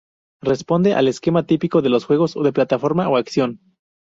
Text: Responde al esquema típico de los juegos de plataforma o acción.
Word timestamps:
Responde 0.41 0.95
al 0.95 1.07
esquema 1.07 1.45
típico 1.45 1.83
de 1.83 1.89
los 1.89 2.05
juegos 2.05 2.33
de 2.33 2.51
plataforma 2.51 3.07
o 3.07 3.17
acción. 3.17 3.59